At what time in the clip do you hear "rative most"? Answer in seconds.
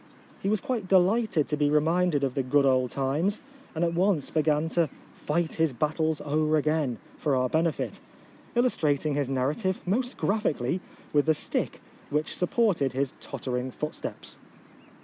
9.53-10.17